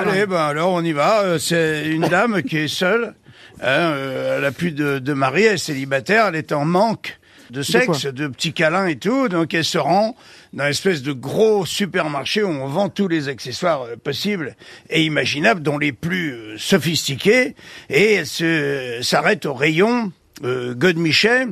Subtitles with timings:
[0.00, 1.20] Allez, ben alors on y va.
[1.22, 3.14] Euh, C'est une dame qui est seule.
[3.62, 7.18] Hein, euh, elle a plus de, de mari, elle est célibataire, elle est en manque
[7.50, 9.28] de sexe, de, petits câlins et tout.
[9.28, 10.16] Donc elle se rend
[10.52, 14.56] dans une espèce de gros supermarché où on vend tous les accessoires euh, possibles
[14.88, 17.54] et imaginables, dont les plus euh, sophistiqués.
[17.90, 20.10] Et elle se- s'arrête au rayon
[20.42, 21.46] euh, Godemichet.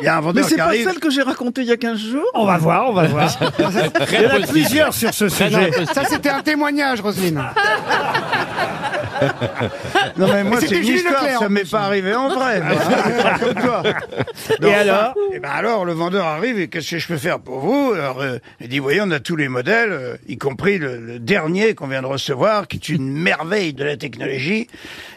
[0.00, 0.86] Il y a un Mais c'est qui pas arrive.
[0.86, 3.30] celle que j'ai racontée il y a 15 jours On va voir, on va voir.
[3.58, 5.70] Il y en a plusieurs sur ce sujet.
[5.94, 7.42] Ça, c'était un témoignage, Roselyne.
[10.16, 12.60] Non mais moi c'est une histoire, Leclerc, ça m'est pas arrivé en vrai.
[12.60, 13.82] moi, hein, pas comme toi.
[14.62, 17.60] Et alors Et ben alors le vendeur arrive et qu'est-ce que je peux faire pour
[17.60, 17.92] vous?
[17.94, 21.18] Alors euh, il dit voyez on a tous les modèles, euh, y compris le, le
[21.18, 24.68] dernier qu'on vient de recevoir, qui est une merveille de la technologie.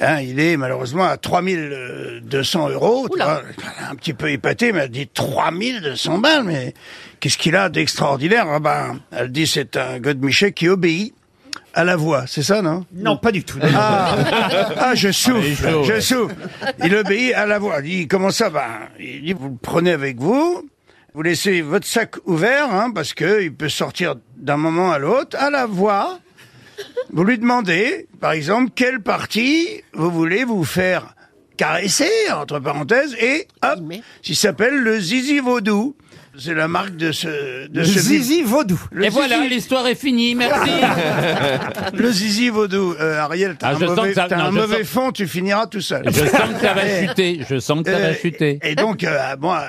[0.00, 3.08] Hein, il est malheureusement à 3200 euros.
[3.10, 3.42] tu vois.
[3.42, 6.44] Est un petit peu épaté, mais elle dit 3200 balles.
[6.44, 6.74] Mais
[7.20, 8.46] qu'est-ce qu'il a d'extraordinaire?
[8.48, 11.14] Ah ben, Elle dit c'est un Godemichet qui obéit
[11.76, 12.84] à la voix, c'est ça non?
[12.94, 13.58] Non, pas du tout.
[13.62, 16.00] ah, ah, je Ah, il est souffle, chaud, je ouais.
[16.00, 16.34] souffle.
[16.82, 17.76] Il obéit à la voix.
[17.80, 18.66] Il dit, comment ça va?
[18.98, 20.68] Il dit, vous le prenez avec vous,
[21.14, 25.36] vous laissez votre sac ouvert, hein, parce que il peut sortir d'un moment à l'autre,
[25.38, 26.18] à la voix.
[27.12, 31.14] Vous lui demandez, par exemple, quelle partie vous voulez vous faire
[31.56, 33.78] caresser, entre parenthèses, et hop,
[34.26, 35.96] il s'appelle le zizi vaudou.
[36.38, 38.78] C'est la marque de ce, de Le ce zizi vaudou.
[38.92, 40.70] Le Et voilà, l'histoire est finie, merci.
[41.94, 42.94] le zizi vaudou.
[43.00, 44.86] Euh, Ariel, t'as Ah, un sens mauvais, que ça- t'as non, un je mauvais sens-
[44.92, 46.02] fond, tu finiras tout seul.
[46.06, 48.58] Je sens que ça va chuter, je sens que ça va euh, chuter.
[48.62, 49.60] Et donc, euh, bon, euh,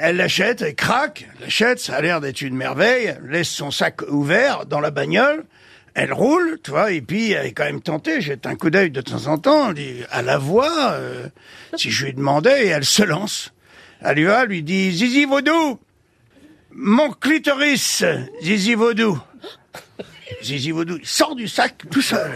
[0.00, 4.02] elle l'achète, elle craque, elle l'achète, ça a l'air d'être une merveille, laisse son sac
[4.10, 5.44] ouvert dans la bagnole,
[5.98, 8.90] elle roule, tu vois, et puis elle est quand même tentée, jette un coup d'œil
[8.90, 11.26] de temps en temps, dit, à la voix, euh,
[11.76, 13.52] si je lui demandais, elle se lance.
[14.00, 15.80] Elle va, lui dit, Zizi Vaudou,
[16.70, 18.04] mon clitoris,
[18.40, 19.20] Zizi Vaudou.
[20.40, 22.30] Zizi Vaudou, il sort du sac tout seul.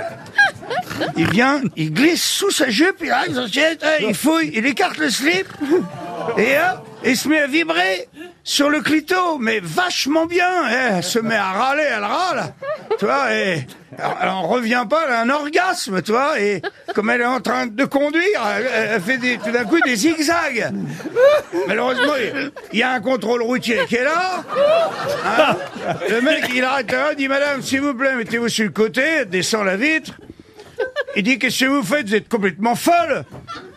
[1.17, 3.49] Il vient, il glisse sous sa jupe, il arrive
[4.01, 5.47] il fouille, il écarte le slip,
[6.37, 8.09] et hop, il se met à vibrer
[8.45, 10.49] sur le clito, mais vachement bien.
[10.71, 12.55] Eh, Elle se met à râler, elle râle,
[12.99, 13.67] tu vois, et
[13.99, 16.61] elle en revient pas, elle a un orgasme, tu et
[16.95, 18.41] comme elle est en train de conduire,
[18.75, 20.73] elle, fait tout d'un coup des zigzags.
[21.67, 22.15] Malheureusement,
[22.73, 24.45] il- y a un contrôle routier qui est là.
[25.39, 25.57] Hein
[26.09, 29.65] le mec, il arrête là, dit Madame, s'il vous plaît, mettez-vous sur le côté, descend
[29.67, 30.13] la vitre.
[31.15, 33.25] Il dit Qu'est-ce que vous faites Vous êtes complètement folle.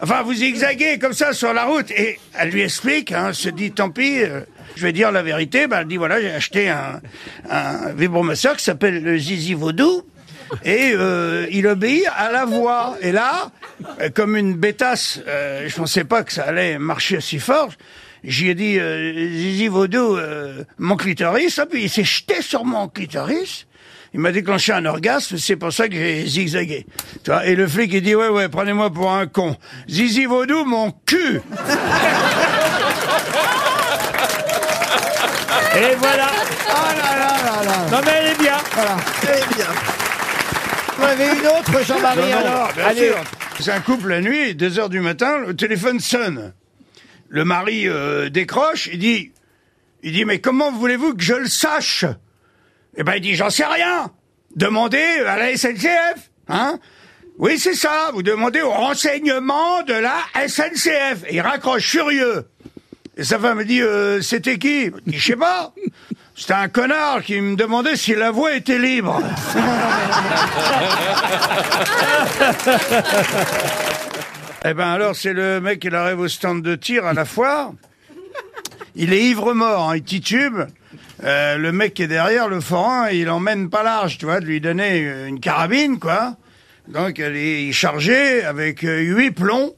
[0.02, 1.92] Enfin, vous zigzaguez comme ça sur la route.
[1.92, 4.42] Et elle lui explique, hein, se dit Tant pis, euh,
[4.76, 5.68] je vais dire la vérité.
[5.68, 7.02] Ben, elle dit Voilà, j'ai acheté un,
[7.50, 10.04] un vibromasseur qui s'appelle le Zizi Vaudou.
[10.64, 12.98] Et euh, il obéit à la voix.
[13.02, 13.52] Et là,
[14.00, 17.70] euh, comme une bêtasse, euh, je pensais pas que ça allait marcher si fort.
[18.24, 22.88] J'y ai dit, euh, Zizi Vaudou, euh, mon clitoris, hop, il s'est jeté sur mon
[22.88, 23.68] clitoris.
[24.14, 26.86] Il m'a déclenché un orgasme, c'est pour ça que j'ai zigzagué.
[27.44, 29.58] Et le flic, il dit, ouais, ouais, prenez-moi pour un con.
[29.90, 31.42] Zizi Vaudou, mon cul
[35.78, 36.28] Et voilà.
[36.70, 37.78] Ah là là là là.
[37.92, 38.58] Non mais elle est bien.
[38.74, 38.96] Voilà.
[40.98, 43.08] Vous en avez une autre, Jean-Marie, Non, non, alors bien Allez.
[43.08, 43.18] sûr.
[43.60, 46.54] C'est un couple la nuit, 2 heures du matin, le téléphone sonne.
[47.30, 49.32] Le mari euh, décroche, il dit,
[50.04, 52.06] il dit, mais comment voulez-vous que je le sache?
[52.98, 54.12] Eh ben, il dit, j'en sais rien.
[54.56, 56.80] Demandez à la SNCF, hein?
[57.38, 58.12] Oui, c'est ça.
[58.14, 60.16] Vous demandez au renseignement de la
[60.48, 61.24] SNCF.
[61.28, 62.48] Et il raccroche furieux.
[63.18, 64.92] Et sa femme me dit, euh, c'était qui?
[65.08, 65.74] Je sais pas.
[66.36, 69.22] C'était un connard qui me demandait si la voie était libre.
[74.68, 77.74] Eh ben alors, c'est le mec, il arrive au stand de tir à la foire.
[78.96, 80.58] Il est ivre-mort, hein, il titube.
[81.24, 84.46] Euh, le mec qui est derrière, le forain, il emmène pas large, tu vois, de
[84.46, 86.36] lui donner une carabine, quoi.
[86.88, 89.76] Donc, elle est chargée avec euh, huit plombs.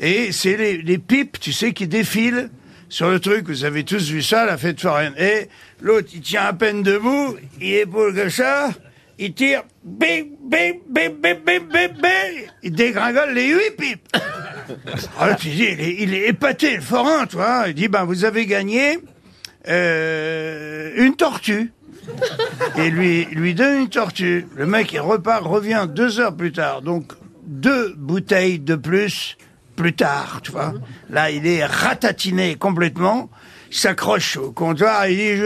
[0.00, 2.48] Et c'est les, les pipes, tu sais, qui défilent
[2.92, 3.46] sur le truc.
[3.48, 5.14] Vous avez tous vu ça, la fête foraine.
[5.18, 5.48] Et
[5.80, 8.70] l'autre, il tient à peine debout, il épaule comme ça,
[9.18, 12.48] il tire, bing, bing, bing, bing, bing, bing, bing.
[12.62, 14.16] Il dégringole les huit pipes.
[15.18, 17.64] Alors tu dis, il est, il est épaté, le forain, tu vois.
[17.68, 18.98] Il dit, ben, vous avez gagné
[19.68, 21.72] euh, une tortue.
[22.76, 24.46] Et lui, lui donne une tortue.
[24.56, 26.82] Le mec, il repart, revient deux heures plus tard.
[26.82, 27.12] Donc,
[27.46, 29.36] deux bouteilles de plus,
[29.76, 30.74] plus tard, tu vois.
[31.10, 33.30] Là, il est ratatiné complètement,
[33.70, 35.42] Il s'accroche au comptoir, il dit, je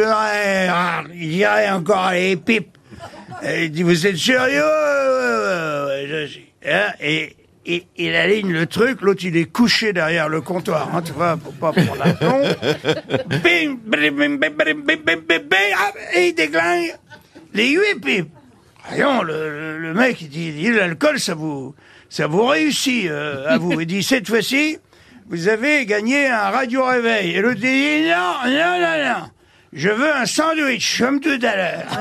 [1.29, 2.77] dirais ah, encore les pipes.
[3.45, 4.63] Il dit, vous êtes sérieux?
[6.67, 6.93] Hein?
[7.01, 7.37] Et,
[7.97, 11.53] il aligne le truc, l'autre il est couché derrière le comptoir, hein, tu vois, pour
[11.55, 12.47] pas prendre la plombe.
[13.43, 14.51] bim, bim, bim, bim,
[14.85, 16.95] bim, bim, bim, ah, et il déglingue
[17.53, 18.31] les huit pipes.
[18.89, 21.75] Voyons, le, le, mec, il dit, l'alcool, ça vous,
[22.09, 23.81] ça vous réussit, euh, à vous.
[23.81, 24.79] Il dit, cette fois-ci,
[25.29, 27.33] vous avez gagné un radio-réveil.
[27.33, 29.31] Et l'autre dit, non, non, non, non.
[29.73, 31.87] Je veux un sandwich, comme tout à l'heure.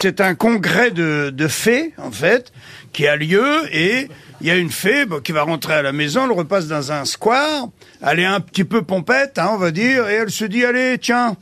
[0.00, 2.52] C'est un congrès de, de fées, en fait,
[2.92, 4.08] qui a lieu et
[4.40, 6.90] il y a une fée bon, qui va rentrer à la maison, elle repasse dans
[6.90, 7.68] un square,
[8.04, 10.98] elle est un petit peu pompette, hein, on va dire, et elle se dit, allez,
[11.00, 11.36] tiens,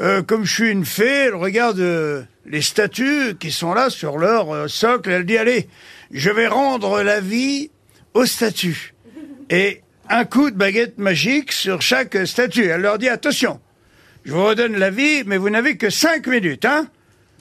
[0.00, 4.18] euh, comme je suis une fée, elle regarde euh, les statues qui sont là sur
[4.18, 5.68] leur euh, socle, elle dit, allez,
[6.10, 7.70] je vais rendre la vie
[8.14, 8.94] aux statues.
[9.50, 12.66] Et un coup de baguette magique sur chaque statue.
[12.66, 13.60] Elle leur dit, attention,
[14.24, 16.88] je vous redonne la vie, mais vous n'avez que cinq minutes, hein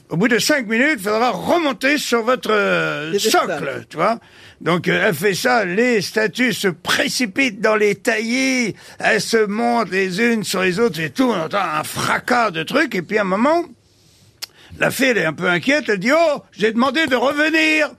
[0.09, 4.19] au bout de cinq minutes, il faudra remonter sur votre euh, socle, tu vois.
[4.61, 9.91] Donc euh, elle fait ça, les statues se précipitent dans les taillis, elles se montent
[9.91, 13.17] les unes sur les autres et tout, on entend un fracas de trucs, et puis
[13.17, 13.65] à un moment,
[14.79, 17.89] la fée, elle est un peu inquiète, elle dit, oh, j'ai demandé de revenir.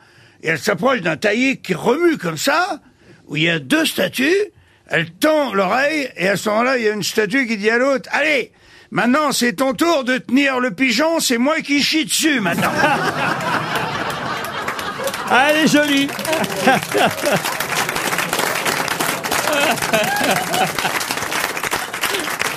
[0.42, 2.80] Et elle s'approche d'un taillis qui remue comme ça,
[3.26, 4.52] où il y a deux statues,
[4.86, 7.78] elle tend l'oreille, et à ce moment-là, il y a une statue qui dit à
[7.78, 8.52] l'autre, allez,
[8.90, 12.72] maintenant c'est ton tour de tenir le pigeon, c'est moi qui chie dessus maintenant.
[15.30, 16.08] Ah, elle jolie.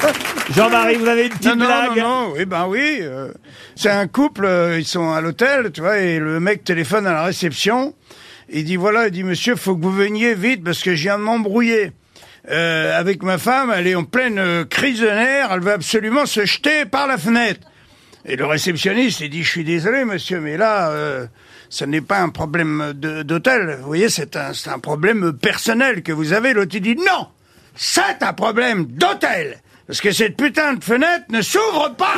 [0.55, 2.99] Jean-Marie, vous avez une petite Non, non, blague non, non, oui, ben oui.
[3.01, 3.31] euh,
[3.75, 7.13] c'est un couple, euh, ils sont à l'hôtel, tu vois, et le mec téléphone à
[7.13, 7.93] la réception.
[8.49, 11.17] Il dit, voilà, il dit, monsieur, faut que vous veniez vite parce que je viens
[11.17, 11.91] de m'embrouiller.
[12.49, 16.25] Euh, avec ma femme, elle est en pleine euh, crise de nerfs, elle veut absolument
[16.25, 17.61] se jeter par la fenêtre.
[18.25, 21.25] Et le réceptionniste, il dit, je suis désolé, monsieur, mais là, euh,
[21.69, 23.77] ce n'est pas un problème de- d'hôtel.
[23.81, 26.53] Vous voyez, c'est un, c'est un problème personnel que vous avez.
[26.53, 27.27] L'autre, il dit, non,
[27.75, 29.61] c'est un problème d'hôtel.
[29.87, 32.15] Parce que cette putain de fenêtre ne s'ouvre pas.